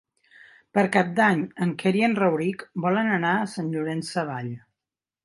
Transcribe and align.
Per 0.77 0.83
Cap 0.93 1.11
d'Any 1.19 1.43
en 1.65 1.75
Quer 1.83 1.91
i 1.99 2.01
en 2.07 2.15
Rauric 2.23 2.63
volen 2.87 3.11
anar 3.19 3.35
a 3.35 3.45
Sant 3.53 3.71
Llorenç 3.77 4.11
Savall. 4.17 4.51